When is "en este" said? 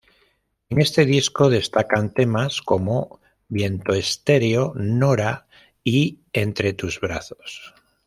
0.69-1.05